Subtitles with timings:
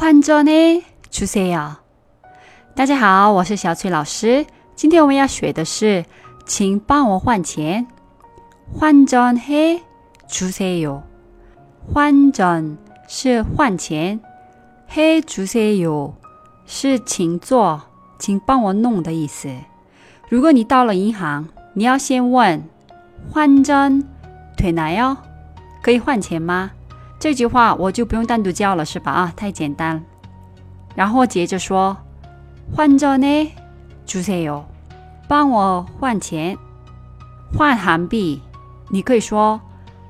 [0.00, 1.77] 환전해주세요。
[2.75, 4.45] 大家好，我是小翠老师。
[4.75, 6.05] 今天我们要学的是，
[6.45, 7.87] 请帮我换钱。
[8.79, 9.81] 환전해주세
[10.85, 11.01] 요。
[11.93, 14.19] 환전是换钱，
[14.91, 16.13] 해주세요
[16.65, 17.81] 是请做，
[18.17, 19.49] 请帮我弄的意思。
[20.29, 22.63] 如果你到了银行，你要先问
[23.33, 24.03] 환전되나
[24.97, 25.17] 요？
[25.81, 26.71] 可以换钱吗？
[27.20, 29.12] 这句话我就不用单独教了，是吧？
[29.12, 30.04] 啊，太简单。
[30.94, 31.96] 然后接着说，
[32.76, 34.64] 환전해주세 요，
[35.28, 36.58] 帮我换钱，
[37.56, 38.42] 换韩币，
[38.88, 39.60] 你可以说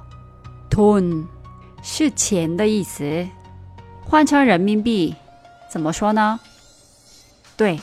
[0.70, 1.26] 돈
[1.82, 3.26] 是钱的意思，
[4.06, 5.16] 换成人民币
[5.70, 6.40] 怎么说呢？
[7.56, 7.80] 对。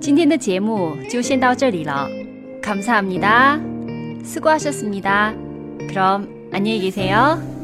[0.00, 2.08] 今天的节目就先到这里了，
[2.60, 3.60] 감사합니 다，
[4.24, 5.32] 수고하셨습니 다，
[5.88, 7.55] 그럼안녕히계세 요。